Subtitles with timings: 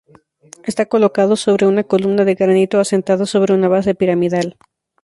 [0.63, 4.57] Está colocado sobre una columna de granito asentada sobre una base piramidal.